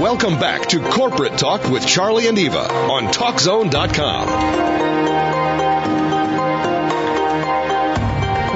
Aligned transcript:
Welcome 0.00 0.38
back 0.40 0.66
to 0.70 0.80
Corporate 0.80 1.36
Talk 1.36 1.68
with 1.68 1.86
Charlie 1.86 2.26
and 2.26 2.38
Eva 2.38 2.72
on 2.72 3.08
TalkZone.com. 3.08 4.28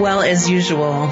Well, 0.00 0.22
as 0.22 0.48
usual, 0.48 1.06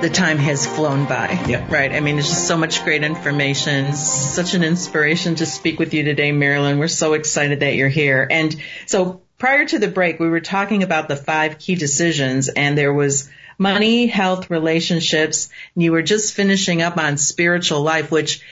the 0.00 0.08
time 0.10 0.38
has 0.38 0.66
flown 0.66 1.04
by. 1.04 1.44
Yeah. 1.46 1.70
Right. 1.70 1.92
I 1.92 2.00
mean, 2.00 2.18
it's 2.18 2.30
just 2.30 2.48
so 2.48 2.56
much 2.56 2.82
great 2.84 3.04
information. 3.04 3.92
Such 3.92 4.54
an 4.54 4.64
inspiration 4.64 5.34
to 5.34 5.44
speak 5.44 5.78
with 5.78 5.92
you 5.92 6.04
today, 6.04 6.32
Marilyn. 6.32 6.78
We're 6.78 6.88
so 6.88 7.12
excited 7.12 7.60
that 7.60 7.74
you're 7.74 7.90
here. 7.90 8.26
And 8.30 8.56
so 8.86 9.20
prior 9.36 9.66
to 9.66 9.78
the 9.78 9.88
break, 9.88 10.18
we 10.18 10.30
were 10.30 10.40
talking 10.40 10.82
about 10.82 11.06
the 11.06 11.16
five 11.16 11.58
key 11.58 11.74
decisions 11.74 12.48
and 12.48 12.78
there 12.78 12.94
was 12.94 13.28
money, 13.58 14.06
health, 14.06 14.48
relationships. 14.48 15.50
And 15.74 15.84
you 15.84 15.92
were 15.92 16.00
just 16.00 16.32
finishing 16.32 16.80
up 16.80 16.96
on 16.96 17.18
spiritual 17.18 17.82
life, 17.82 18.10
which 18.10 18.42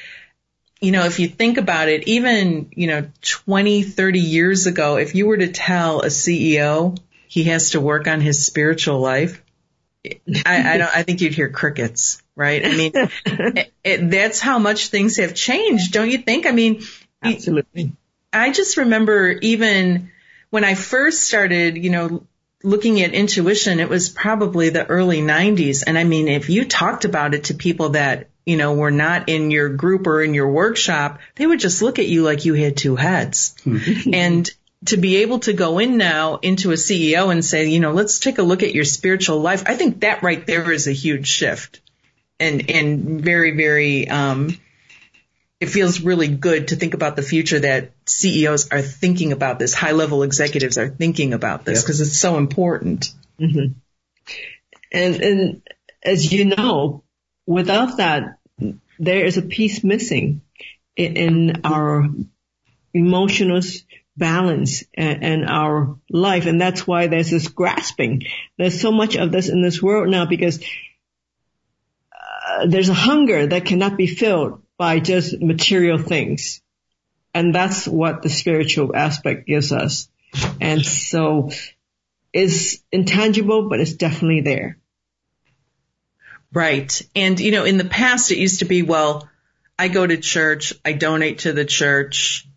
you 0.80 0.92
know, 0.92 1.04
if 1.04 1.18
you 1.18 1.28
think 1.28 1.58
about 1.58 1.88
it, 1.88 2.06
even, 2.06 2.70
you 2.76 2.86
know, 2.86 3.08
20, 3.22 3.82
30 3.82 4.20
years 4.20 4.66
ago, 4.66 4.96
if 4.96 5.14
you 5.14 5.26
were 5.26 5.36
to 5.36 5.48
tell 5.48 6.00
a 6.00 6.06
CEO 6.06 6.98
he 7.28 7.44
has 7.44 7.70
to 7.70 7.80
work 7.80 8.06
on 8.06 8.20
his 8.20 8.44
spiritual 8.44 9.00
life, 9.00 9.42
I, 10.44 10.74
I 10.74 10.76
don't, 10.76 10.96
I 10.96 11.02
think 11.02 11.20
you'd 11.20 11.34
hear 11.34 11.48
crickets, 11.48 12.22
right? 12.36 12.64
I 12.64 12.76
mean, 12.76 12.92
it, 13.26 13.72
it, 13.82 14.10
that's 14.10 14.40
how 14.40 14.58
much 14.58 14.88
things 14.88 15.16
have 15.16 15.34
changed, 15.34 15.92
don't 15.92 16.10
you 16.10 16.18
think? 16.18 16.46
I 16.46 16.52
mean, 16.52 16.82
absolutely. 17.22 17.92
I 18.32 18.52
just 18.52 18.76
remember 18.76 19.30
even 19.30 20.10
when 20.50 20.64
I 20.64 20.74
first 20.74 21.22
started, 21.22 21.76
you 21.76 21.90
know, 21.90 22.26
looking 22.62 23.00
at 23.02 23.14
intuition, 23.14 23.80
it 23.80 23.88
was 23.88 24.08
probably 24.08 24.70
the 24.70 24.86
early 24.86 25.20
90s. 25.20 25.84
And 25.86 25.98
I 25.98 26.04
mean, 26.04 26.28
if 26.28 26.48
you 26.48 26.64
talked 26.64 27.04
about 27.04 27.34
it 27.34 27.44
to 27.44 27.54
people 27.54 27.90
that, 27.90 28.28
you 28.46 28.56
know, 28.56 28.74
were 28.74 28.92
not 28.92 29.28
in 29.28 29.50
your 29.50 29.68
group 29.68 30.06
or 30.06 30.22
in 30.22 30.32
your 30.32 30.48
workshop, 30.48 31.18
they 31.34 31.46
would 31.46 31.60
just 31.60 31.82
look 31.82 31.98
at 31.98 32.06
you 32.06 32.22
like 32.22 32.44
you 32.44 32.54
had 32.54 32.76
two 32.76 32.94
heads. 32.94 33.56
and 34.12 34.48
to 34.84 34.96
be 34.96 35.16
able 35.16 35.40
to 35.40 35.52
go 35.52 35.80
in 35.80 35.96
now 35.96 36.36
into 36.36 36.70
a 36.70 36.74
CEO 36.74 37.32
and 37.32 37.44
say, 37.44 37.66
you 37.66 37.80
know, 37.80 37.92
let's 37.92 38.20
take 38.20 38.38
a 38.38 38.42
look 38.42 38.62
at 38.62 38.72
your 38.72 38.84
spiritual 38.84 39.40
life. 39.40 39.64
I 39.66 39.74
think 39.74 40.00
that 40.00 40.22
right 40.22 40.46
there 40.46 40.70
is 40.70 40.86
a 40.86 40.92
huge 40.92 41.26
shift 41.26 41.80
and, 42.38 42.70
and 42.70 43.20
very, 43.20 43.56
very, 43.56 44.08
um, 44.08 44.56
it 45.58 45.66
feels 45.66 46.00
really 46.00 46.28
good 46.28 46.68
to 46.68 46.76
think 46.76 46.94
about 46.94 47.16
the 47.16 47.22
future 47.22 47.58
that 47.58 47.92
CEOs 48.04 48.70
are 48.70 48.82
thinking 48.82 49.32
about 49.32 49.58
this. 49.58 49.74
High 49.74 49.92
level 49.92 50.22
executives 50.22 50.78
are 50.78 50.88
thinking 50.88 51.32
about 51.32 51.64
this 51.64 51.82
because 51.82 52.00
it's 52.00 52.16
so 52.16 52.36
important. 52.36 53.10
Mm-hmm. 53.40 53.72
And, 54.92 55.16
and 55.16 55.62
as 56.04 56.32
you 56.32 56.44
know, 56.44 57.02
without 57.46 57.98
that, 57.98 58.38
there 58.98 59.24
is 59.24 59.36
a 59.36 59.42
piece 59.42 59.84
missing 59.84 60.42
in, 60.96 61.60
our 61.64 62.08
emotional 62.94 63.60
balance 64.16 64.82
and, 64.94 65.22
and, 65.22 65.44
our 65.46 65.98
life. 66.08 66.46
And 66.46 66.60
that's 66.60 66.86
why 66.86 67.06
there's 67.06 67.30
this 67.30 67.48
grasping. 67.48 68.22
There's 68.56 68.80
so 68.80 68.90
much 68.90 69.16
of 69.16 69.30
this 69.30 69.48
in 69.50 69.60
this 69.60 69.82
world 69.82 70.08
now 70.08 70.24
because 70.24 70.64
uh, 72.12 72.66
there's 72.66 72.88
a 72.88 72.94
hunger 72.94 73.46
that 73.46 73.66
cannot 73.66 73.98
be 73.98 74.06
filled 74.06 74.62
by 74.78 75.00
just 75.00 75.40
material 75.40 75.98
things. 75.98 76.62
And 77.34 77.54
that's 77.54 77.86
what 77.86 78.22
the 78.22 78.30
spiritual 78.30 78.96
aspect 78.96 79.46
gives 79.46 79.72
us. 79.72 80.08
And 80.58 80.84
so 80.84 81.50
it's 82.32 82.78
intangible, 82.90 83.68
but 83.68 83.80
it's 83.80 83.92
definitely 83.92 84.40
there. 84.40 84.78
Right. 86.56 87.02
And, 87.14 87.38
you 87.38 87.50
know, 87.50 87.64
in 87.64 87.76
the 87.76 87.84
past, 87.84 88.30
it 88.30 88.38
used 88.38 88.60
to 88.60 88.64
be, 88.64 88.82
well, 88.82 89.28
I 89.78 89.88
go 89.88 90.06
to 90.06 90.16
church, 90.16 90.72
I 90.86 90.94
donate 90.94 91.40
to 91.40 91.52
the 91.52 91.66
church, 91.66 92.48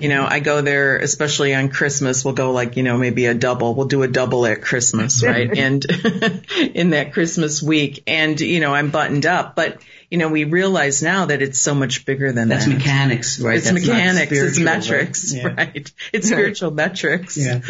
you 0.00 0.08
know, 0.08 0.26
I 0.28 0.40
go 0.40 0.60
there, 0.60 0.96
especially 0.96 1.54
on 1.54 1.68
Christmas, 1.68 2.24
we'll 2.24 2.34
go 2.34 2.50
like, 2.50 2.76
you 2.76 2.82
know, 2.82 2.98
maybe 2.98 3.26
a 3.26 3.34
double. 3.34 3.76
We'll 3.76 3.86
do 3.86 4.02
a 4.02 4.08
double 4.08 4.44
at 4.44 4.62
Christmas, 4.62 5.22
right? 5.24 5.56
and 5.56 5.84
in 6.74 6.90
that 6.90 7.12
Christmas 7.12 7.62
week. 7.62 8.02
And, 8.08 8.40
you 8.40 8.58
know, 8.58 8.74
I'm 8.74 8.90
buttoned 8.90 9.24
up, 9.24 9.54
but, 9.54 9.82
you 10.10 10.18
know, 10.18 10.30
we 10.30 10.42
realize 10.42 11.00
now 11.00 11.26
that 11.26 11.40
it's 11.40 11.60
so 11.60 11.76
much 11.76 12.06
bigger 12.06 12.32
than 12.32 12.48
that. 12.48 12.56
That's 12.56 12.66
that. 12.66 12.74
mechanics, 12.74 13.38
right? 13.38 13.58
It's 13.58 13.70
That's 13.70 13.86
mechanics, 13.86 14.32
it's 14.32 14.58
metrics, 14.58 15.32
right? 15.32 15.42
Yeah. 15.42 15.54
right? 15.54 15.92
It's 16.12 16.26
spiritual 16.26 16.72
metrics. 16.72 17.36
Yeah. 17.46 17.60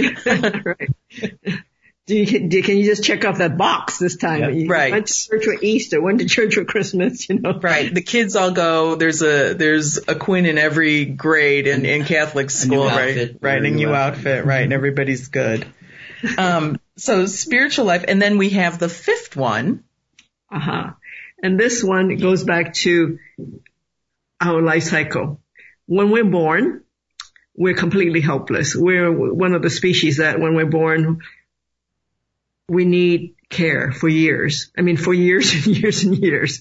right. 0.64 0.90
Do 2.08 2.16
you, 2.16 2.48
do, 2.48 2.62
can 2.62 2.78
you 2.78 2.86
just 2.86 3.04
check 3.04 3.26
off 3.26 3.36
that 3.36 3.58
box 3.58 3.98
this 3.98 4.16
time? 4.16 4.40
Yeah. 4.40 4.48
You 4.48 4.66
right. 4.66 4.92
Went 4.92 5.08
to 5.08 5.12
church 5.12 5.44
for 5.44 5.54
Easter, 5.60 6.00
went 6.00 6.20
to 6.20 6.24
church 6.24 6.54
for 6.54 6.64
Christmas, 6.64 7.28
you 7.28 7.38
know. 7.38 7.60
Right. 7.60 7.94
The 7.94 8.00
kids 8.00 8.34
all 8.34 8.50
go. 8.50 8.94
There's 8.94 9.20
a 9.20 9.52
there's 9.52 9.98
a 10.08 10.14
Quinn 10.14 10.46
in 10.46 10.56
every 10.56 11.04
grade 11.04 11.66
in, 11.66 11.84
in 11.84 12.06
Catholic 12.06 12.48
school, 12.48 12.86
right? 12.86 13.10
outfit. 13.10 13.38
Right. 13.42 13.62
A 13.62 13.66
A 13.66 13.70
new 13.70 13.76
new 13.88 13.94
outfit, 13.94 14.46
right? 14.46 14.62
And 14.62 14.72
everybody's 14.72 15.28
good. 15.28 15.66
Um. 16.38 16.80
So 16.96 17.26
spiritual 17.26 17.84
life, 17.84 18.06
and 18.08 18.22
then 18.22 18.38
we 18.38 18.48
have 18.50 18.78
the 18.78 18.88
fifth 18.88 19.36
one. 19.36 19.84
Uh 20.50 20.60
huh. 20.60 20.90
And 21.42 21.60
this 21.60 21.84
one 21.84 22.16
goes 22.16 22.42
back 22.42 22.72
to 22.84 23.18
our 24.40 24.62
life 24.62 24.84
cycle. 24.84 25.42
When 25.84 26.10
we're 26.10 26.24
born, 26.24 26.84
we're 27.54 27.74
completely 27.74 28.22
helpless. 28.22 28.74
We're 28.74 29.12
one 29.12 29.52
of 29.52 29.60
the 29.60 29.70
species 29.70 30.16
that 30.16 30.40
when 30.40 30.54
we're 30.54 30.66
born, 30.66 31.20
we 32.68 32.84
need 32.84 33.34
care 33.48 33.92
for 33.92 34.08
years. 34.08 34.70
I 34.76 34.82
mean, 34.82 34.96
for 34.96 35.14
years 35.14 35.52
and 35.66 35.76
years 35.76 36.04
and 36.04 36.16
years. 36.18 36.60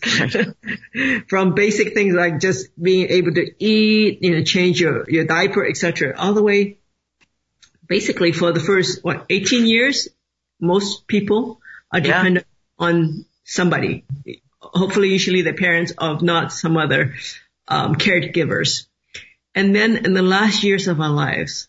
From 1.27 1.53
basic 1.53 1.93
things 1.93 2.15
like 2.15 2.39
just 2.39 2.67
being 2.81 3.09
able 3.09 3.33
to 3.33 3.51
eat, 3.59 4.19
you 4.21 4.31
know, 4.35 4.43
change 4.43 4.79
your, 4.79 5.09
your 5.09 5.25
diaper, 5.25 5.67
etc., 5.67 6.15
all 6.17 6.33
the 6.33 6.43
way, 6.43 6.77
basically 7.87 8.31
for 8.31 8.51
the 8.51 8.59
first, 8.59 9.03
what, 9.03 9.25
18 9.29 9.65
years, 9.65 10.07
most 10.59 11.07
people 11.07 11.59
are 11.91 11.99
Yeah. 11.99 12.17
dependent 12.17 12.47
on 12.79 13.25
somebody. 13.43 14.05
Hopefully, 14.59 15.09
usually 15.09 15.41
the 15.41 15.53
parents 15.53 15.93
of 15.97 16.21
not 16.21 16.51
some 16.51 16.77
other, 16.77 17.15
um, 17.67 17.95
caregivers. 17.95 18.87
And 19.53 19.75
then 19.75 20.05
in 20.05 20.13
the 20.13 20.21
last 20.21 20.63
years 20.63 20.87
of 20.87 20.99
our 21.01 21.09
lives, 21.09 21.67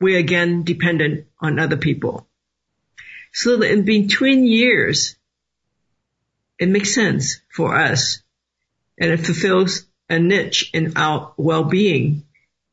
we're 0.00 0.18
again 0.18 0.62
dependent 0.64 1.26
on 1.40 1.58
other 1.58 1.76
people. 1.76 2.26
So 3.34 3.56
that 3.56 3.70
in 3.70 3.82
between 3.82 4.46
years, 4.46 5.16
it 6.56 6.68
makes 6.68 6.94
sense 6.94 7.40
for 7.52 7.76
us 7.76 8.22
and 8.96 9.10
it 9.10 9.26
fulfills 9.26 9.84
a 10.08 10.20
niche 10.20 10.70
in 10.72 10.96
our 10.96 11.34
well-being 11.36 12.22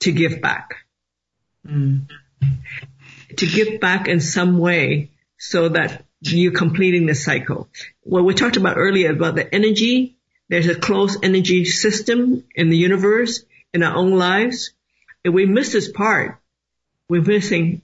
to 0.01 0.11
give 0.11 0.39
back. 0.39 0.75
Mm-hmm. 1.67 2.13
To 3.37 3.45
give 3.47 3.79
back 3.79 4.07
in 4.07 4.19
some 4.19 4.59
way 4.59 5.09
so 5.39 5.69
that 5.69 6.05
you're 6.21 6.51
completing 6.51 7.07
the 7.07 7.15
cycle. 7.15 7.67
What 8.03 8.23
we 8.23 8.35
talked 8.35 8.57
about 8.57 8.77
earlier 8.77 9.11
about 9.11 9.33
the 9.33 9.53
energy, 9.53 10.15
there's 10.47 10.67
a 10.67 10.75
closed 10.75 11.25
energy 11.25 11.65
system 11.65 12.43
in 12.53 12.69
the 12.69 12.77
universe, 12.77 13.43
in 13.73 13.81
our 13.81 13.95
own 13.95 14.11
lives. 14.11 14.73
If 15.23 15.33
we 15.33 15.47
miss 15.47 15.71
this 15.71 15.91
part, 15.91 16.37
we're 17.09 17.23
missing, 17.23 17.81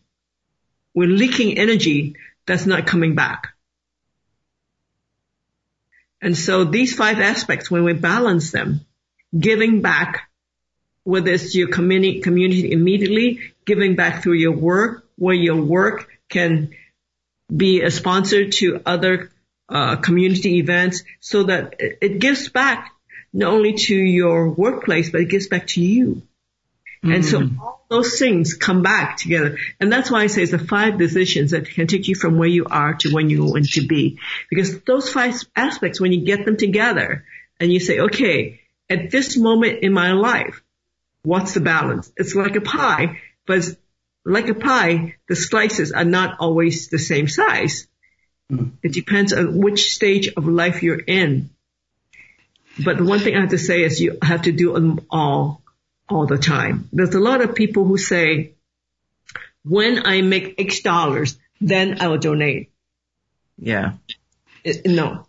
we're 0.93 1.07
leaking 1.07 1.57
energy 1.57 2.15
that's 2.47 2.65
not 2.65 2.87
coming 2.87 3.13
back. 3.13 3.49
And 6.21 6.35
so 6.35 6.63
these 6.63 6.95
five 6.95 7.19
aspects, 7.19 7.69
when 7.69 7.83
we 7.83 7.93
balance 7.93 8.51
them, 8.51 8.81
giving 9.37 9.81
back, 9.81 10.29
whether 11.03 11.31
it's 11.31 11.53
your 11.53 11.67
community, 11.67 12.21
community 12.21 12.71
immediately, 12.71 13.53
giving 13.65 13.95
back 13.95 14.23
through 14.23 14.33
your 14.33 14.53
work, 14.53 15.05
where 15.17 15.35
your 15.35 15.61
work 15.61 16.09
can 16.27 16.71
be 17.55 17.81
a 17.81 17.91
sponsor 17.91 18.49
to 18.49 18.81
other 18.85 19.31
uh, 19.69 19.97
community 19.97 20.57
events 20.57 21.03
so 21.19 21.43
that 21.43 21.75
it, 21.79 21.97
it 22.01 22.19
gives 22.19 22.49
back 22.49 22.91
not 23.33 23.53
only 23.53 23.73
to 23.73 23.95
your 23.95 24.49
workplace, 24.49 25.11
but 25.11 25.21
it 25.21 25.29
gives 25.29 25.47
back 25.47 25.67
to 25.67 25.81
you. 25.81 26.23
And 27.13 27.25
so 27.25 27.41
mm-hmm. 27.41 27.59
all 27.61 27.85
those 27.89 28.19
things 28.19 28.53
come 28.53 28.81
back 28.81 29.17
together. 29.17 29.57
And 29.79 29.91
that's 29.91 30.11
why 30.11 30.23
I 30.23 30.27
say 30.27 30.43
it's 30.43 30.51
the 30.51 30.59
five 30.59 30.97
decisions 30.97 31.51
that 31.51 31.69
can 31.69 31.87
take 31.87 32.07
you 32.07 32.15
from 32.15 32.37
where 32.37 32.47
you 32.47 32.65
are 32.65 32.95
to 32.95 33.13
when 33.13 33.29
you 33.29 33.45
want 33.45 33.71
to 33.73 33.87
be. 33.87 34.19
Because 34.49 34.81
those 34.81 35.11
five 35.11 35.35
aspects, 35.55 36.01
when 36.01 36.11
you 36.11 36.25
get 36.25 36.45
them 36.45 36.57
together 36.57 37.25
and 37.59 37.71
you 37.71 37.79
say, 37.79 37.99
okay, 37.99 38.61
at 38.89 39.11
this 39.11 39.37
moment 39.37 39.83
in 39.83 39.93
my 39.93 40.13
life, 40.13 40.61
what's 41.23 41.53
the 41.53 41.59
balance? 41.59 42.11
It's 42.17 42.35
like 42.35 42.55
a 42.55 42.61
pie, 42.61 43.19
but 43.45 43.63
like 44.25 44.49
a 44.49 44.53
pie, 44.53 45.15
the 45.27 45.35
slices 45.35 45.91
are 45.91 46.05
not 46.05 46.37
always 46.39 46.89
the 46.89 46.99
same 46.99 47.27
size. 47.27 47.87
Mm-hmm. 48.51 48.75
It 48.83 48.93
depends 48.93 49.33
on 49.33 49.57
which 49.57 49.91
stage 49.93 50.29
of 50.35 50.47
life 50.47 50.83
you're 50.83 50.99
in. 50.99 51.49
But 52.83 52.97
the 52.97 53.05
one 53.05 53.19
thing 53.19 53.35
I 53.35 53.41
have 53.41 53.49
to 53.49 53.57
say 53.57 53.83
is 53.83 53.99
you 53.99 54.17
have 54.21 54.43
to 54.43 54.51
do 54.51 54.73
them 54.73 55.01
all 55.09 55.61
all 56.09 56.25
the 56.25 56.37
time. 56.37 56.89
There's 56.91 57.13
a 57.15 57.19
lot 57.19 57.41
of 57.41 57.55
people 57.55 57.85
who 57.85 57.97
say, 57.97 58.53
when 59.63 60.05
I 60.05 60.21
make 60.21 60.55
X 60.59 60.81
dollars, 60.81 61.37
then 61.59 62.01
I 62.01 62.07
will 62.07 62.17
donate. 62.17 62.71
Yeah. 63.57 63.93
It- 64.63 64.85
no. 64.85 65.27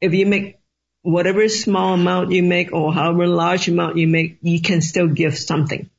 If 0.00 0.14
you 0.14 0.26
make 0.26 0.58
whatever 1.02 1.48
small 1.48 1.94
amount 1.94 2.32
you 2.32 2.42
make 2.42 2.72
or 2.72 2.92
however 2.92 3.26
large 3.26 3.68
amount 3.68 3.96
you 3.96 4.06
make, 4.06 4.38
you 4.42 4.60
can 4.60 4.80
still 4.80 5.08
give 5.08 5.36
something. 5.36 5.90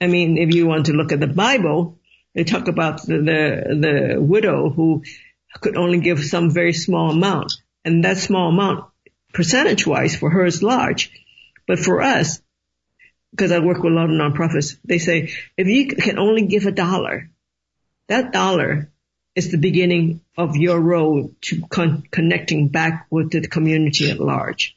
I 0.00 0.06
mean, 0.06 0.36
if 0.36 0.54
you 0.54 0.66
want 0.66 0.86
to 0.86 0.92
look 0.92 1.12
at 1.12 1.20
the 1.20 1.26
Bible, 1.26 1.98
they 2.34 2.44
talk 2.44 2.68
about 2.68 3.02
the, 3.02 3.18
the, 3.18 4.14
the 4.14 4.20
widow 4.20 4.68
who 4.70 5.02
could 5.60 5.76
only 5.76 6.00
give 6.00 6.22
some 6.24 6.50
very 6.50 6.72
small 6.72 7.10
amount. 7.10 7.52
And 7.84 8.04
that 8.04 8.18
small 8.18 8.50
amount, 8.50 8.84
percentage 9.32 9.86
wise, 9.86 10.14
for 10.14 10.30
her 10.30 10.44
is 10.44 10.62
large. 10.62 11.10
But 11.66 11.78
for 11.78 12.02
us, 12.02 12.40
because 13.30 13.52
I 13.52 13.58
work 13.58 13.82
with 13.82 13.92
a 13.92 13.96
lot 13.96 14.10
of 14.10 14.10
nonprofits, 14.10 14.78
they 14.84 14.98
say, 14.98 15.30
if 15.56 15.66
you 15.66 15.88
can 15.88 16.18
only 16.18 16.46
give 16.46 16.66
a 16.66 16.72
dollar, 16.72 17.30
that 18.08 18.32
dollar 18.32 18.90
is 19.34 19.50
the 19.50 19.58
beginning 19.58 20.20
of 20.36 20.56
your 20.56 20.80
road 20.80 21.34
to 21.42 21.62
con- 21.68 22.04
connecting 22.10 22.68
back 22.68 23.06
with 23.10 23.30
the 23.30 23.46
community 23.46 24.10
at 24.10 24.18
large. 24.18 24.76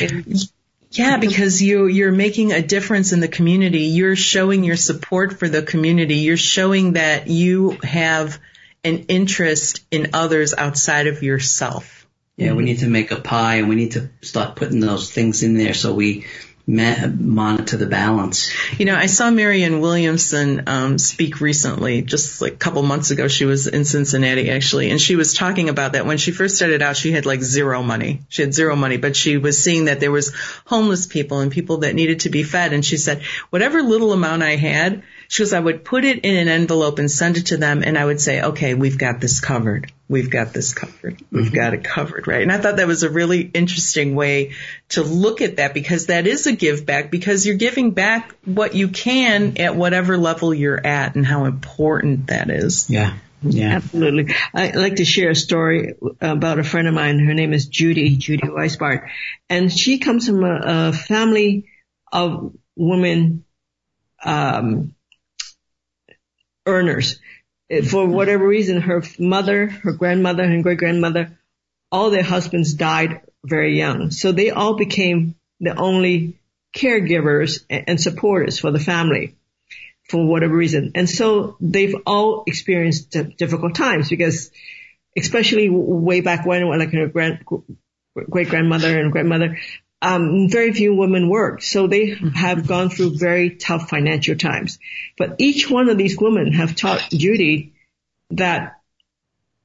And 0.00 0.42
yeah, 0.90 1.16
because 1.18 1.62
you 1.62 1.86
you're 1.86 2.12
making 2.12 2.52
a 2.52 2.60
difference 2.60 3.12
in 3.12 3.20
the 3.20 3.28
community. 3.28 3.84
You're 3.84 4.16
showing 4.16 4.64
your 4.64 4.76
support 4.76 5.38
for 5.38 5.48
the 5.48 5.62
community. 5.62 6.16
You're 6.16 6.36
showing 6.36 6.94
that 6.94 7.28
you 7.28 7.78
have 7.82 8.38
an 8.84 9.04
interest 9.08 9.84
in 9.90 10.10
others 10.14 10.52
outside 10.52 11.06
of 11.06 11.22
yourself. 11.22 12.06
Yeah, 12.36 12.54
we 12.54 12.64
need 12.64 12.80
to 12.80 12.88
make 12.88 13.10
a 13.10 13.20
pie 13.20 13.56
and 13.56 13.68
we 13.68 13.76
need 13.76 13.92
to 13.92 14.10
start 14.20 14.56
putting 14.56 14.80
those 14.80 15.12
things 15.12 15.42
in 15.42 15.56
there 15.56 15.74
so 15.74 15.94
we 15.94 16.26
monitor 16.66 17.76
the 17.76 17.86
balance. 17.86 18.52
You 18.78 18.86
know, 18.86 18.94
I 18.94 19.06
saw 19.06 19.30
Marianne 19.30 19.80
Williamson 19.80 20.62
um, 20.68 20.98
speak 20.98 21.40
recently, 21.40 22.02
just 22.02 22.40
like 22.40 22.54
a 22.54 22.56
couple 22.56 22.82
months 22.82 23.10
ago. 23.10 23.28
She 23.28 23.44
was 23.44 23.66
in 23.66 23.84
Cincinnati 23.84 24.50
actually, 24.50 24.90
and 24.90 25.00
she 25.00 25.16
was 25.16 25.34
talking 25.34 25.68
about 25.68 25.92
that 25.92 26.06
when 26.06 26.18
she 26.18 26.30
first 26.30 26.56
started 26.56 26.80
out, 26.82 26.96
she 26.96 27.12
had 27.12 27.26
like 27.26 27.42
zero 27.42 27.82
money. 27.82 28.20
She 28.28 28.42
had 28.42 28.54
zero 28.54 28.76
money, 28.76 28.96
but 28.96 29.16
she 29.16 29.36
was 29.38 29.62
seeing 29.62 29.86
that 29.86 30.00
there 30.00 30.12
was 30.12 30.32
homeless 30.64 31.06
people 31.06 31.40
and 31.40 31.50
people 31.50 31.78
that 31.78 31.94
needed 31.94 32.20
to 32.20 32.30
be 32.30 32.42
fed, 32.42 32.72
and 32.72 32.84
she 32.84 32.96
said, 32.96 33.22
whatever 33.50 33.82
little 33.82 34.12
amount 34.12 34.42
I 34.42 34.56
had, 34.56 35.02
she 35.32 35.42
goes, 35.42 35.52
I 35.52 35.60
would 35.60 35.84
put 35.84 36.04
it 36.04 36.24
in 36.24 36.36
an 36.36 36.48
envelope 36.48 36.98
and 36.98 37.10
send 37.10 37.36
it 37.36 37.46
to 37.46 37.56
them, 37.56 37.82
and 37.82 37.96
I 37.96 38.04
would 38.04 38.20
say, 38.20 38.42
okay, 38.42 38.74
we've 38.74 38.98
got 38.98 39.20
this 39.20 39.40
covered 39.40 39.90
we've 40.12 40.30
got 40.30 40.52
this 40.52 40.74
covered. 40.74 41.22
We've 41.30 41.46
mm-hmm. 41.46 41.54
got 41.54 41.72
it 41.72 41.82
covered, 41.82 42.28
right? 42.28 42.42
And 42.42 42.52
I 42.52 42.58
thought 42.58 42.76
that 42.76 42.86
was 42.86 43.02
a 43.02 43.08
really 43.08 43.40
interesting 43.40 44.14
way 44.14 44.52
to 44.90 45.02
look 45.02 45.40
at 45.40 45.56
that 45.56 45.72
because 45.72 46.06
that 46.06 46.26
is 46.26 46.46
a 46.46 46.52
give 46.52 46.84
back 46.84 47.10
because 47.10 47.46
you're 47.46 47.56
giving 47.56 47.92
back 47.92 48.34
what 48.44 48.74
you 48.74 48.88
can 48.88 49.58
at 49.58 49.74
whatever 49.74 50.18
level 50.18 50.52
you're 50.52 50.86
at 50.86 51.16
and 51.16 51.24
how 51.24 51.46
important 51.46 52.26
that 52.26 52.50
is. 52.50 52.90
Yeah. 52.90 53.14
Yeah. 53.40 53.76
Absolutely. 53.76 54.34
I'd 54.52 54.76
like 54.76 54.96
to 54.96 55.06
share 55.06 55.30
a 55.30 55.34
story 55.34 55.94
about 56.20 56.58
a 56.58 56.64
friend 56.64 56.86
of 56.86 56.94
mine. 56.94 57.18
Her 57.18 57.34
name 57.34 57.54
is 57.54 57.66
Judy, 57.66 58.16
Judy 58.16 58.46
Weisbart. 58.46 59.08
And 59.48 59.72
she 59.72 59.98
comes 59.98 60.26
from 60.26 60.44
a, 60.44 60.60
a 60.62 60.92
family 60.92 61.70
of 62.12 62.54
women, 62.76 63.44
um, 64.22 64.94
earners 66.66 67.18
for 67.88 68.06
whatever 68.06 68.46
reason, 68.46 68.82
her 68.82 69.02
mother, 69.18 69.68
her 69.68 69.92
grandmother, 69.92 70.42
and 70.42 70.62
great 70.62 70.78
grandmother, 70.78 71.38
all 71.90 72.10
their 72.10 72.22
husbands 72.22 72.74
died 72.74 73.22
very 73.44 73.76
young. 73.78 74.10
So 74.10 74.32
they 74.32 74.50
all 74.50 74.74
became 74.74 75.36
the 75.60 75.74
only 75.76 76.38
caregivers 76.76 77.64
and 77.70 78.00
supporters 78.00 78.58
for 78.58 78.70
the 78.70 78.80
family 78.80 79.36
for 80.08 80.26
whatever 80.26 80.54
reason. 80.54 80.92
And 80.94 81.08
so 81.08 81.56
they've 81.60 81.94
all 82.06 82.44
experienced 82.46 83.16
difficult 83.36 83.74
times 83.74 84.10
because 84.10 84.50
especially 85.16 85.68
way 85.70 86.20
back 86.20 86.44
when, 86.44 86.66
like 86.66 86.92
her 86.92 87.08
grand, 87.08 87.44
great 88.28 88.48
grandmother 88.48 88.98
and 88.98 89.12
grandmother, 89.12 89.58
um, 90.02 90.48
very 90.48 90.72
few 90.72 90.94
women 90.96 91.28
work, 91.28 91.62
So 91.62 91.86
they 91.86 92.16
have 92.34 92.66
gone 92.66 92.90
through 92.90 93.16
very 93.16 93.50
tough 93.54 93.88
financial 93.88 94.34
times. 94.34 94.80
But 95.16 95.36
each 95.38 95.70
one 95.70 95.88
of 95.88 95.96
these 95.96 96.18
women 96.18 96.52
have 96.52 96.74
taught 96.74 97.08
Judy 97.10 97.74
that 98.30 98.80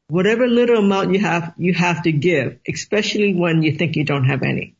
whatever 0.08 0.46
little 0.46 0.78
amount 0.78 1.12
you 1.12 1.20
have, 1.20 1.54
you 1.58 1.74
have 1.74 2.04
to 2.04 2.12
give, 2.12 2.60
especially 2.68 3.34
when 3.34 3.64
you 3.64 3.74
think 3.74 3.96
you 3.96 4.06
don't 4.06 4.26
have 4.26 4.44
any. 4.44 4.76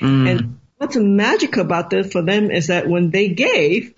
Mm. 0.00 0.30
And 0.30 0.60
what's 0.78 0.96
magic 0.96 1.58
about 1.58 1.90
this 1.90 2.10
for 2.10 2.22
them 2.22 2.50
is 2.50 2.68
that 2.68 2.88
when 2.88 3.10
they 3.10 3.28
gave, 3.28 3.94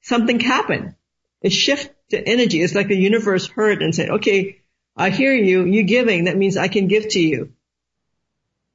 something 0.00 0.40
happened. 0.40 0.94
It 1.42 1.52
shifted 1.52 1.94
the 2.08 2.26
energy. 2.26 2.62
It's 2.62 2.74
like 2.74 2.88
the 2.88 2.96
universe 2.96 3.46
heard 3.46 3.82
and 3.82 3.94
said, 3.94 4.08
okay, 4.08 4.62
I 4.96 5.10
hear 5.10 5.34
you. 5.34 5.66
You're 5.66 5.84
giving. 5.84 6.24
That 6.24 6.38
means 6.38 6.56
I 6.56 6.68
can 6.68 6.88
give 6.88 7.10
to 7.10 7.20
you. 7.20 7.52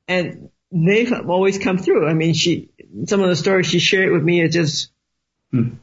And 0.07 0.49
they've 0.73 1.29
always 1.29 1.59
come 1.59 1.77
through. 1.77 2.07
I 2.07 2.13
mean, 2.13 2.33
she, 2.33 2.69
some 3.05 3.21
of 3.21 3.29
the 3.29 3.35
stories 3.35 3.67
she 3.67 3.79
shared 3.79 4.11
with 4.11 4.23
me 4.23 4.41
are 4.41 4.49
just, 4.49 4.91
hmm. 5.51 5.75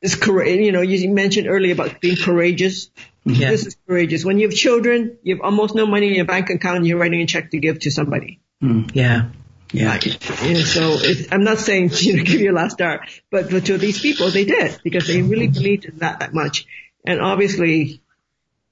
it's 0.00 0.14
courage. 0.14 0.60
You 0.60 0.72
know, 0.72 0.82
you 0.82 1.10
mentioned 1.10 1.48
earlier 1.48 1.72
about 1.72 2.00
being 2.00 2.16
courageous. 2.16 2.90
Yeah. 3.24 3.50
This 3.50 3.66
is 3.66 3.76
courageous. 3.86 4.24
When 4.24 4.38
you 4.38 4.48
have 4.48 4.56
children, 4.56 5.18
you 5.22 5.34
have 5.34 5.44
almost 5.44 5.74
no 5.74 5.84
money 5.84 6.08
in 6.08 6.14
your 6.14 6.24
bank 6.24 6.48
account 6.48 6.78
and 6.78 6.86
you're 6.86 6.98
writing 6.98 7.20
a 7.20 7.26
check 7.26 7.50
to 7.50 7.58
give 7.58 7.80
to 7.80 7.90
somebody. 7.90 8.40
Hmm. 8.60 8.84
Yeah. 8.94 9.30
Yeah. 9.72 9.98
And 10.42 10.58
so 10.58 10.98
I'm 11.30 11.44
not 11.44 11.58
saying, 11.58 11.90
you 12.00 12.16
know, 12.16 12.24
give 12.24 12.40
your 12.40 12.52
last 12.52 12.78
dollar, 12.78 13.04
but, 13.30 13.50
but 13.50 13.66
to 13.66 13.78
these 13.78 14.00
people, 14.00 14.30
they 14.30 14.44
did 14.44 14.80
because 14.82 15.06
they 15.06 15.22
really 15.22 15.48
believed 15.48 15.84
in 15.84 15.98
that 15.98 16.20
that 16.20 16.32
much. 16.32 16.66
And 17.04 17.20
obviously 17.20 18.00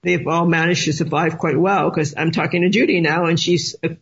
they've 0.03 0.27
all 0.27 0.47
managed 0.47 0.85
to 0.85 0.93
survive 0.93 1.39
quite 1.39 1.59
well 1.59 1.91
because 1.91 2.15
I'm 2.17 2.31
talking 2.31 2.63
to 2.63 2.69
Judy 2.69 3.01
now 3.01 3.27
and 3.27 3.39
she's 3.39 3.77
a 3.83 3.97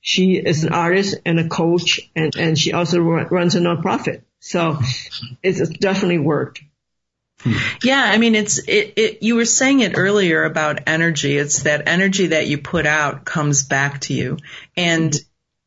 she 0.00 0.36
is 0.36 0.64
an 0.64 0.72
artist 0.72 1.16
and 1.24 1.38
a 1.40 1.48
coach 1.48 2.00
and, 2.14 2.34
and 2.36 2.58
she 2.58 2.72
also 2.72 3.00
runs 3.00 3.54
a 3.54 3.60
nonprofit. 3.60 4.22
So 4.40 4.78
it's 5.42 5.68
definitely 5.68 6.18
worked. 6.18 6.62
Yeah, 7.82 8.02
I 8.02 8.18
mean, 8.18 8.34
it's 8.34 8.58
it, 8.68 8.94
it. 8.96 9.22
You 9.22 9.36
were 9.36 9.44
saying 9.44 9.80
it 9.80 9.94
earlier 9.96 10.44
about 10.44 10.82
energy. 10.86 11.36
It's 11.36 11.64
that 11.64 11.88
energy 11.88 12.28
that 12.28 12.46
you 12.46 12.58
put 12.58 12.86
out 12.86 13.24
comes 13.24 13.64
back 13.64 14.00
to 14.02 14.14
you, 14.14 14.38
and 14.76 15.14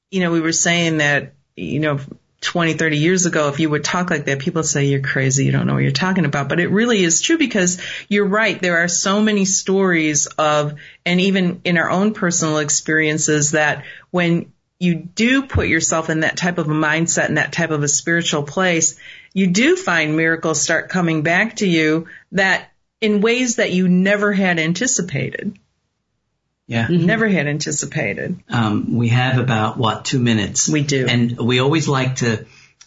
you 0.09 0.21
know, 0.21 0.31
we 0.31 0.39
were 0.39 0.53
saying 0.53 0.97
that 0.97 1.33
you 1.55 1.79
know 1.79 1.99
20, 2.45 2.73
30 2.73 2.97
years 2.97 3.25
ago, 3.25 3.49
if 3.49 3.59
you 3.59 3.69
would 3.69 3.83
talk 3.83 4.11
like 4.11 4.25
that, 4.25 4.39
people 4.39 4.63
say 4.63 4.85
you're 4.85 5.01
crazy, 5.01 5.45
you 5.45 5.51
don't 5.51 5.65
know 5.65 5.73
what 5.73 5.83
you're 5.83 5.91
talking 5.91 6.25
about. 6.25 6.47
But 6.47 6.59
it 6.59 6.69
really 6.69 7.03
is 7.03 7.19
true 7.19 7.37
because 7.37 7.81
you're 8.07 8.27
right. 8.27 8.61
There 8.61 8.77
are 8.83 8.87
so 8.87 9.21
many 9.21 9.45
stories 9.45 10.27
of, 10.27 10.75
and 11.05 11.19
even 11.19 11.61
in 11.63 11.77
our 11.77 11.89
own 11.89 12.13
personal 12.13 12.59
experiences 12.59 13.51
that 13.51 13.83
when 14.11 14.53
you 14.79 14.93
do 14.93 15.43
put 15.43 15.67
yourself 15.67 16.09
in 16.09 16.19
that 16.19 16.37
type 16.37 16.59
of 16.59 16.69
a 16.69 16.73
mindset 16.73 17.25
and 17.25 17.37
that 17.37 17.51
type 17.51 17.71
of 17.71 17.81
a 17.81 17.87
spiritual 17.87 18.43
place, 18.43 18.99
you 19.33 19.47
do 19.47 19.75
find 19.75 20.15
miracles 20.15 20.61
start 20.61 20.89
coming 20.89 21.23
back 21.23 21.55
to 21.57 21.67
you 21.67 22.07
that 22.31 22.71
in 23.01 23.21
ways 23.21 23.55
that 23.55 23.71
you 23.71 23.87
never 23.87 24.31
had 24.31 24.59
anticipated. 24.59 25.57
Yeah. 26.67 26.87
Mm-hmm. 26.87 27.05
Never 27.05 27.27
had 27.27 27.47
anticipated. 27.47 28.39
Um, 28.49 28.95
we 28.95 29.09
have 29.09 29.37
about 29.37 29.77
what 29.77 30.05
two 30.05 30.19
minutes. 30.19 30.67
We 30.67 30.83
do, 30.83 31.05
and 31.07 31.37
we 31.37 31.59
always 31.59 31.87
like 31.87 32.17
to 32.17 32.45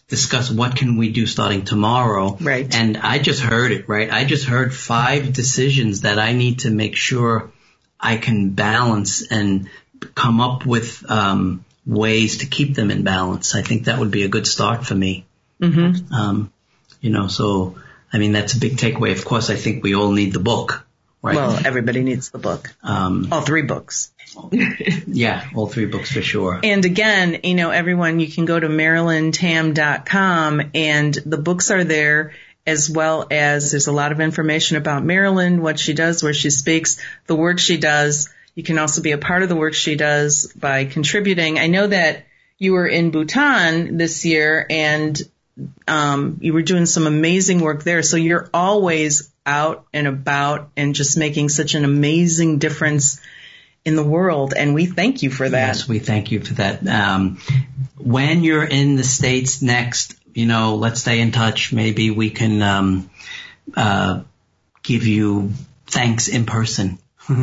discuss 0.09 0.51
what 0.51 0.75
can 0.75 0.97
we 0.97 1.11
do 1.11 1.27
starting 1.27 1.65
tomorrow. 1.65 2.37
Right. 2.41 2.75
And 2.75 2.97
I 2.97 3.19
just 3.19 3.41
heard 3.41 3.73
it. 3.73 3.89
Right. 3.89 4.11
I 4.11 4.25
just 4.25 4.47
heard 4.47 4.75
five 4.75 5.33
decisions 5.33 6.01
that 6.01 6.19
I 6.19 6.33
need 6.33 6.61
to 6.61 6.71
make 6.71 6.97
sure 6.97 7.53
I 8.01 8.17
can 8.17 8.51
balance 8.51 9.31
and 9.31 9.69
come 10.15 10.41
up 10.41 10.65
with 10.65 11.09
um, 11.11 11.65
ways 11.87 12.39
to 12.39 12.47
keep 12.47 12.75
them 12.75 12.91
in 12.91 13.05
balance. 13.05 13.55
I 13.55 13.63
think 13.63 13.85
that 13.85 13.99
would 13.99 14.11
be 14.11 14.25
a 14.25 14.29
good 14.29 14.47
start 14.47 14.87
for 14.87 14.95
me. 14.95 15.27
Mm-hmm. 15.61 16.13
Um, 16.13 16.53
you 17.01 17.11
know, 17.11 17.29
so 17.29 17.77
I 18.13 18.19
mean 18.19 18.33
that's 18.33 18.55
a 18.55 18.61
big 18.61 18.77
takeaway. 18.77 19.13
Of 19.13 19.25
course, 19.25 19.51
I 19.51 19.57
think 19.57 19.83
we 19.83 19.95
all 19.95 20.13
need 20.13 20.33
the 20.33 20.41
book. 20.41 20.87
Right. 21.23 21.37
Well, 21.37 21.59
everybody 21.65 22.03
needs 22.03 22.31
the 22.31 22.39
book. 22.39 22.75
Um, 22.83 23.29
all 23.33 23.43
three 23.43 23.63
books. 23.63 24.13
yeah, 25.07 25.49
all 25.55 25.67
three 25.67 25.87
books 25.87 26.13
for 26.13 26.23
sure. 26.23 26.61
And 26.63 26.85
again, 26.85 27.41
you 27.43 27.55
know, 27.55 27.71
everyone, 27.71 28.21
you 28.21 28.29
can 28.29 28.45
go 28.45 28.59
to 28.59 28.69
marilyntam.com 28.69 30.71
and 30.75 31.15
the 31.15 31.39
books 31.39 31.71
are 31.71 31.85
there 31.85 32.35
as 32.67 32.91
well 32.91 33.27
as 33.31 33.71
there's 33.71 33.87
a 33.87 33.93
lot 33.93 34.13
of 34.13 34.21
information 34.21 34.77
about 34.77 35.03
Marilyn, 35.03 35.63
what 35.63 35.79
she 35.79 35.95
does, 35.95 36.23
where 36.23 36.35
she 36.35 36.51
speaks, 36.51 37.01
the 37.27 37.35
work 37.35 37.59
she 37.59 37.79
does. 37.79 38.29
You 38.55 38.63
can 38.63 38.79
also 38.79 39.01
be 39.01 39.13
a 39.13 39.19
part 39.19 39.43
of 39.43 39.49
the 39.49 39.57
work 39.57 39.73
she 39.73 39.97
does 39.97 40.53
by 40.53 40.85
contributing. 40.85 41.59
I 41.59 41.69
know 41.69 41.87
that 41.87 42.27
you 42.59 42.75
were 42.75 42.87
in 42.87 43.11
Bhutan 43.11 43.97
this 43.97 44.27
year 44.27 44.67
and 44.69 45.19
um, 45.87 46.39
you 46.41 46.53
were 46.53 46.63
doing 46.63 46.85
some 46.85 47.07
amazing 47.07 47.61
work 47.61 47.85
there. 47.85 48.03
So 48.03 48.17
you're 48.17 48.51
always 48.53 49.33
out 49.49 49.87
and 49.93 50.07
about 50.07 50.71
and 50.77 50.95
just 50.95 51.17
making 51.17 51.49
such 51.49 51.75
an 51.75 51.85
amazing 51.85 52.59
difference 52.59 53.21
in 53.85 53.97
the 53.97 54.05
world. 54.05 54.53
And 54.55 54.75
we 54.75 54.85
thank 54.85 55.23
you 55.23 55.31
for 55.31 55.49
that. 55.49 55.69
Yes, 55.69 55.89
we 55.89 55.99
thank 55.99 56.31
you 56.31 56.41
for 56.41 56.55
that. 56.55 56.87
Um, 56.87 57.39
when 57.97 58.45
you're 58.45 58.65
in 58.65 58.97
the 58.97 59.05
States 59.05 59.63
next, 59.63 60.15
you 60.35 60.45
know, 60.47 60.77
let's 60.77 61.01
stay 61.01 61.21
in 61.21 61.33
touch. 61.33 61.73
Maybe 61.73 62.11
we 62.11 62.31
can, 62.31 62.63
um, 62.63 63.11
uh, 63.75 64.23
give 64.83 65.07
you 65.07 65.53
thanks 65.87 66.29
in 66.29 66.45
person. 66.45 66.99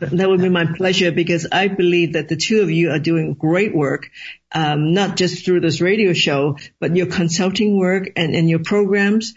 That 0.00 0.30
would 0.30 0.40
be 0.40 0.48
my 0.48 0.64
pleasure 0.64 1.12
because 1.12 1.46
I 1.52 1.68
believe 1.68 2.14
that 2.14 2.28
the 2.28 2.36
two 2.36 2.62
of 2.62 2.70
you 2.70 2.90
are 2.90 2.98
doing 2.98 3.34
great 3.34 3.74
work, 3.74 4.10
um, 4.50 4.94
not 4.94 5.18
just 5.18 5.44
through 5.44 5.60
this 5.60 5.82
radio 5.82 6.14
show, 6.14 6.56
but 6.78 6.96
your 6.96 7.06
consulting 7.06 7.76
work 7.76 8.08
and, 8.16 8.34
and 8.34 8.48
your 8.48 8.60
programs. 8.60 9.34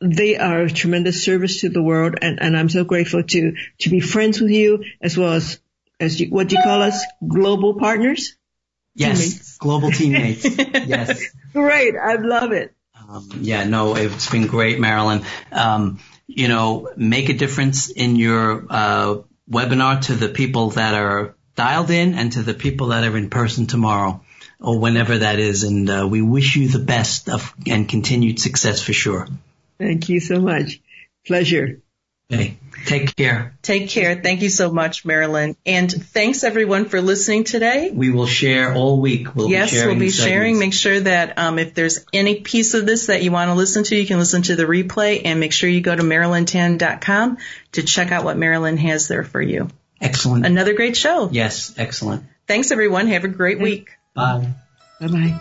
They 0.00 0.36
are 0.36 0.62
a 0.62 0.70
tremendous 0.70 1.22
service 1.22 1.60
to 1.60 1.68
the 1.68 1.82
world, 1.82 2.16
and, 2.22 2.40
and 2.40 2.56
I'm 2.56 2.68
so 2.68 2.84
grateful 2.84 3.22
to 3.22 3.54
to 3.80 3.90
be 3.90 4.00
friends 4.00 4.40
with 4.40 4.50
you 4.50 4.84
as 5.00 5.16
well 5.18 5.32
as 5.32 5.60
as 6.00 6.18
you, 6.18 6.28
what 6.30 6.48
do 6.48 6.56
you 6.56 6.62
call 6.62 6.80
us, 6.82 7.04
global 7.26 7.74
partners? 7.74 8.36
Yes, 8.94 9.18
teammates. 9.18 9.56
global 9.58 9.90
teammates. 9.92 10.44
yes. 10.58 11.22
Great, 11.52 11.94
I 11.96 12.14
love 12.14 12.52
it. 12.52 12.74
Um, 13.08 13.28
yeah, 13.40 13.64
no, 13.64 13.96
it's 13.96 14.30
been 14.30 14.46
great, 14.46 14.80
Marilyn. 14.80 15.24
Um, 15.52 16.00
you 16.26 16.48
know, 16.48 16.90
make 16.96 17.28
a 17.28 17.34
difference 17.34 17.90
in 17.90 18.16
your 18.16 18.66
uh, 18.70 19.16
webinar 19.50 20.00
to 20.02 20.14
the 20.14 20.28
people 20.28 20.70
that 20.70 20.94
are 20.94 21.34
dialed 21.56 21.90
in 21.90 22.14
and 22.14 22.32
to 22.32 22.42
the 22.42 22.54
people 22.54 22.88
that 22.88 23.04
are 23.04 23.16
in 23.16 23.28
person 23.28 23.66
tomorrow 23.66 24.22
or 24.60 24.78
whenever 24.78 25.18
that 25.18 25.38
is. 25.38 25.64
And 25.64 25.90
uh, 25.90 26.06
we 26.08 26.22
wish 26.22 26.56
you 26.56 26.68
the 26.68 26.78
best 26.78 27.28
of, 27.28 27.52
and 27.66 27.88
continued 27.88 28.38
success 28.38 28.80
for 28.82 28.92
sure. 28.92 29.26
Thank 29.80 30.10
you 30.10 30.20
so 30.20 30.40
much. 30.40 30.80
Pleasure. 31.26 31.80
Okay. 32.32 32.58
Take 32.86 33.16
care. 33.16 33.56
Take 33.62 33.88
care. 33.88 34.20
Thank 34.22 34.42
you 34.42 34.50
so 34.50 34.70
much, 34.70 35.04
Marilyn. 35.04 35.56
And 35.66 35.90
thanks 35.90 36.44
everyone 36.44 36.84
for 36.84 37.00
listening 37.00 37.44
today. 37.44 37.90
We 37.92 38.10
will 38.10 38.26
share 38.26 38.74
all 38.74 39.00
week. 39.00 39.34
We'll 39.34 39.50
yes, 39.50 39.72
be 39.72 39.86
we'll 39.86 39.98
be 39.98 40.10
sharing. 40.10 40.58
Make 40.58 40.74
sure 40.74 41.00
that 41.00 41.38
um, 41.38 41.58
if 41.58 41.74
there's 41.74 42.04
any 42.12 42.40
piece 42.40 42.74
of 42.74 42.86
this 42.86 43.06
that 43.06 43.22
you 43.22 43.32
want 43.32 43.48
to 43.48 43.54
listen 43.54 43.84
to, 43.84 43.96
you 43.96 44.06
can 44.06 44.18
listen 44.18 44.42
to 44.42 44.54
the 44.54 44.64
replay 44.64 45.22
and 45.24 45.40
make 45.40 45.52
sure 45.52 45.68
you 45.68 45.80
go 45.80 45.94
to 45.94 46.02
marilyntam.com 46.02 47.38
to 47.72 47.82
check 47.82 48.12
out 48.12 48.24
what 48.24 48.36
Marilyn 48.36 48.76
has 48.76 49.08
there 49.08 49.24
for 49.24 49.42
you. 49.42 49.68
Excellent. 50.00 50.46
Another 50.46 50.74
great 50.74 50.96
show. 50.96 51.28
Yes, 51.32 51.74
excellent. 51.78 52.24
Thanks 52.46 52.70
everyone. 52.70 53.08
Have 53.08 53.24
a 53.24 53.28
great 53.28 53.60
week. 53.60 53.90
Bye. 54.14 54.52
Bye 55.00 55.08
bye. 55.08 55.40